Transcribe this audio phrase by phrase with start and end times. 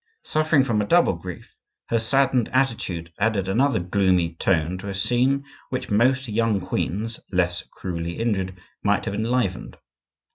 [0.23, 1.55] Suffering from a double grief,
[1.89, 7.61] her saddened attitude added another gloomy tone to a scene which most young queens, less
[7.69, 9.77] cruelly injured, might have enlivened.